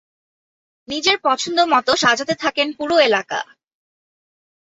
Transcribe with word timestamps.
নিজের 0.87 1.17
পছন্দ 1.23 1.57
মতো 1.73 1.91
সাজাতে 2.03 2.33
থাকেন 2.43 2.67
পুরো 2.77 2.95
এলাকা। 2.99 3.39